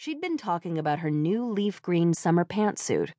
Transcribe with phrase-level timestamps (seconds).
[0.00, 3.10] She'd been talking about her new leaf green summer pantsuit.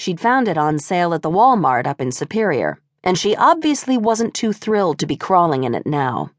[0.00, 4.34] She'd found it on sale at the Walmart up in Superior, and she obviously wasn't
[4.34, 6.32] too thrilled to be crawling in it now.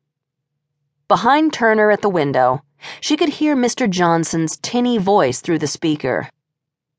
[1.08, 2.62] Behind Turner at the window,
[3.00, 3.90] she could hear Mr.
[3.90, 6.28] Johnson's tinny voice through the speaker.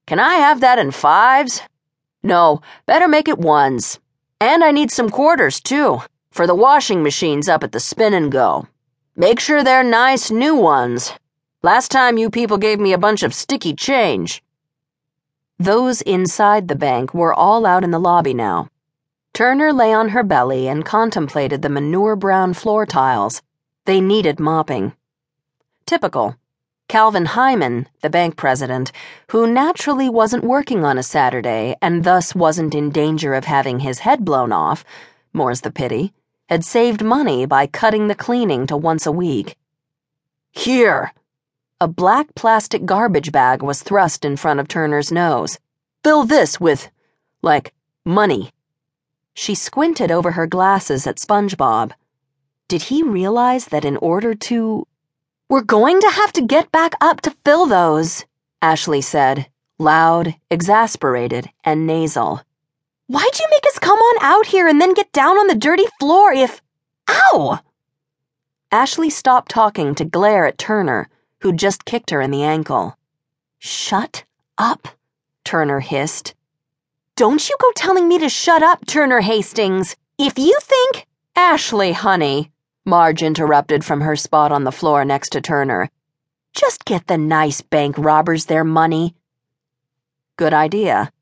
[0.06, 1.60] Can I have that in fives?
[2.22, 4.00] No, better make it ones.
[4.40, 6.00] And I need some quarters, too,
[6.30, 8.68] for the washing machines up at the spin and go.
[9.16, 11.12] Make sure they're nice new ones.
[11.62, 14.42] Last time you people gave me a bunch of sticky change.
[15.58, 18.70] Those inside the bank were all out in the lobby now.
[19.34, 23.42] Turner lay on her belly and contemplated the manure brown floor tiles.
[23.84, 24.94] They needed mopping.
[25.84, 26.34] Typical.
[26.88, 28.90] Calvin Hyman, the bank president,
[29.28, 33.98] who naturally wasn't working on a Saturday and thus wasn't in danger of having his
[33.98, 34.82] head blown off,
[35.34, 36.14] more's the pity,
[36.48, 39.56] had saved money by cutting the cleaning to once a week.
[40.52, 41.12] Here,
[41.82, 45.58] a black plastic garbage bag was thrust in front of Turner's nose.
[46.04, 46.90] Fill this with,
[47.40, 47.72] like,
[48.04, 48.52] money.
[49.32, 51.92] She squinted over her glasses at SpongeBob.
[52.68, 54.86] Did he realize that in order to.
[55.48, 58.26] We're going to have to get back up to fill those,
[58.60, 62.42] Ashley said, loud, exasperated, and nasal.
[63.06, 65.86] Why'd you make us come on out here and then get down on the dirty
[65.98, 66.60] floor if.
[67.08, 67.58] Ow!
[68.70, 71.08] Ashley stopped talking to glare at Turner
[71.40, 72.96] who'd just kicked her in the ankle.
[73.58, 74.24] Shut
[74.56, 74.88] up,
[75.44, 76.34] Turner hissed.
[77.16, 79.96] Don't you go telling me to shut up, Turner Hastings.
[80.18, 81.06] If you think.
[81.36, 82.50] Ashley, honey,
[82.84, 85.90] Marge interrupted from her spot on the floor next to Turner.
[86.54, 89.14] Just get the nice bank robbers their money.
[90.36, 91.12] Good idea.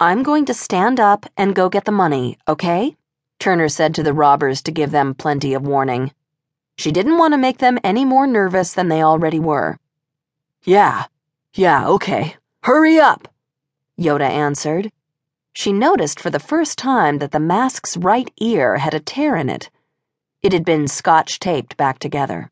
[0.00, 2.96] I'm going to stand up and go get the money, okay?
[3.38, 6.12] Turner said to the robbers to give them plenty of warning.
[6.76, 9.78] She didn't want to make them any more nervous than they already were.
[10.64, 11.04] Yeah,
[11.54, 12.36] yeah, okay.
[12.62, 13.28] Hurry up,
[13.98, 14.90] Yoda answered.
[15.52, 19.48] She noticed for the first time that the mask's right ear had a tear in
[19.48, 19.70] it.
[20.42, 22.50] It had been scotch taped back together.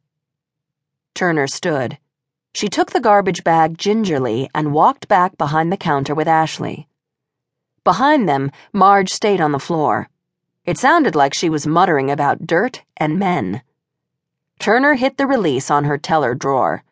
[1.15, 1.99] Turner stood.
[2.55, 6.87] She took the garbage bag gingerly and walked back behind the counter with Ashley.
[7.82, 10.09] Behind them, Marge stayed on the floor.
[10.65, 13.62] It sounded like she was muttering about dirt and men.
[14.59, 16.85] Turner hit the release on her teller drawer.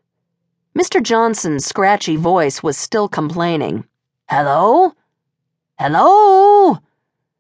[0.77, 1.03] Mr.
[1.03, 3.85] Johnson's scratchy voice was still complaining.
[4.29, 4.93] Hello?
[5.79, 6.79] Hello?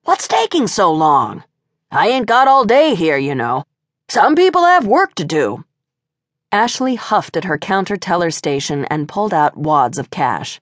[0.05, 1.45] What's taking so long?
[1.91, 3.65] I ain't got all day here, you know.
[4.09, 5.65] Some people have work to do.
[6.53, 10.61] Ashley huffed at her counter teller station and pulled out wads of cash.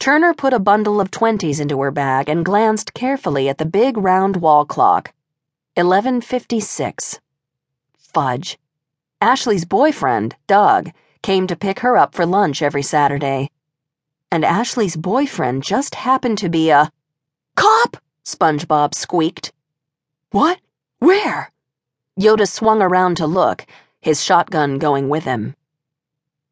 [0.00, 3.96] Turner put a bundle of twenties into her bag and glanced carefully at the big
[3.96, 5.12] round wall clock.
[5.74, 7.20] 1156.
[7.96, 8.58] Fudge.
[9.20, 13.50] Ashley's boyfriend, Doug, came to pick her up for lunch every Saturday.
[14.30, 16.90] And Ashley's boyfriend just happened to be a.
[17.54, 17.96] Cop!
[18.26, 19.52] SpongeBob squeaked.
[20.32, 20.60] What?
[20.98, 21.50] Where?
[22.20, 23.64] Yoda swung around to look,
[24.02, 25.56] his shotgun going with him.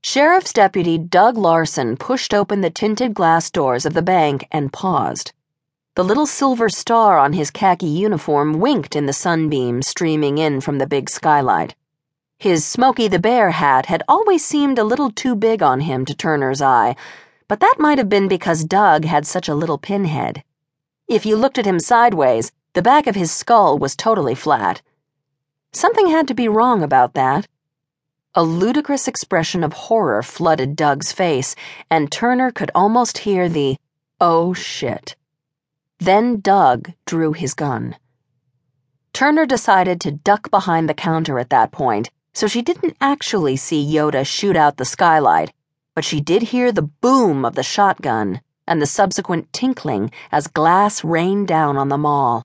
[0.03, 5.33] Sheriff's Deputy Doug Larson pushed open the tinted glass doors of the bank and paused.
[5.97, 10.79] The little silver star on his khaki uniform winked in the sunbeam streaming in from
[10.79, 11.75] the big skylight.
[12.45, 16.15] His Smokey the Bear hat had always seemed a little too big on him to
[16.15, 16.95] Turner's eye,
[17.49, 20.45] but that might have been because Doug had such a little pinhead.
[21.09, 24.83] If you looked at him sideways, the back of his skull was totally flat.
[25.73, 27.49] Something had to be wrong about that.
[28.35, 31.57] A ludicrous expression of horror flooded Doug's face,
[31.91, 33.79] and Turner could almost hear the,
[34.21, 35.17] oh shit.
[35.99, 37.97] Then Doug drew his gun.
[39.15, 43.87] Turner decided to duck behind the counter at that point so she didn't actually see
[43.87, 45.53] Yoda shoot out the skylight,
[45.95, 51.05] but she did hear the boom of the shotgun and the subsequent tinkling as glass
[51.05, 52.45] rained down on the mall.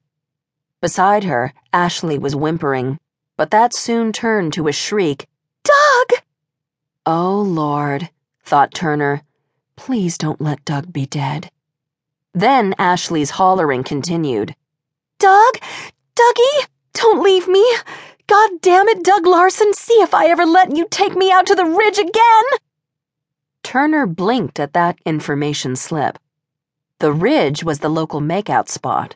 [0.79, 2.99] Beside her, Ashley was whimpering,
[3.35, 5.27] but that soon turned to a shriek
[5.63, 6.21] Doug!
[7.05, 8.09] Oh, Lord,
[8.43, 9.23] thought Turner.
[9.75, 11.49] Please don't let Doug be dead.
[12.33, 14.55] Then Ashley's hollering continued
[15.17, 15.55] Doug!
[16.15, 16.67] Dougie!
[16.93, 17.65] Don't leave me!
[18.29, 21.55] God damn it, Doug Larson, see if I ever let you take me out to
[21.55, 22.43] the ridge again!
[23.63, 26.19] Turner blinked at that information slip.
[26.99, 29.15] The ridge was the local makeout spot.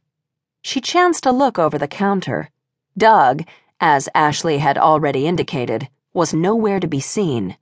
[0.63, 2.49] She chanced to look over the counter.
[2.97, 3.43] Doug,
[3.79, 7.55] as Ashley had already indicated, was nowhere to be seen.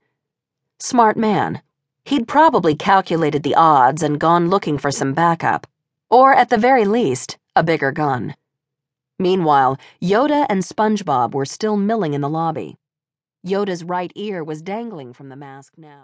[0.78, 1.60] Smart man.
[2.06, 5.66] He'd probably calculated the odds and gone looking for some backup,
[6.08, 8.36] or at the very least, a bigger gun.
[9.22, 12.76] Meanwhile, Yoda and SpongeBob were still milling in the lobby.
[13.46, 16.00] Yoda's right ear was dangling from the mask now.